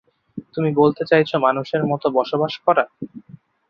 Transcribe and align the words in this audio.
তুমি 0.53 0.69
বলতে 0.79 1.03
চাইছ 1.05 1.31
মানুষের 1.45 1.81
মতো 1.91 2.07
বসবাস 2.17 2.53
করা? 2.65 2.83